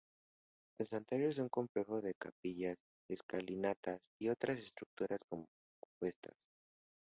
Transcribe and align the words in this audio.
El 0.79 0.87
santuario 0.87 1.29
es 1.29 1.37
un 1.37 1.47
complejo 1.49 2.01
de 2.01 2.15
capillas, 2.15 2.75
escalinatas 3.07 4.01
y 4.19 4.29
otras 4.29 4.57
estructuras 4.57 5.21
compuestas. 5.29 6.33